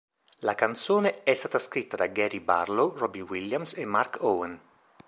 [0.39, 4.59] La canzone è stata scritta da Gary Barlow, Robbie Williams e Mark Owen.